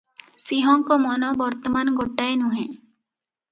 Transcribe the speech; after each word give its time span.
ସିଂହଙ୍କ 0.43 0.97
ମନ 1.03 1.29
ବର୍ତ୍ତମାନ 1.43 1.95
ଗୋଟାଏ 2.01 2.35
ନୁହେ; 2.47 2.67